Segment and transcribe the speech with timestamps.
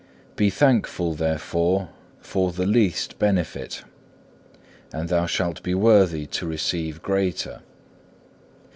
[0.31, 0.35] 5.
[0.35, 1.89] Be thankful, therefore,
[2.21, 3.83] for the least benefit
[4.91, 7.61] and thou shalt be worthy to receive greater.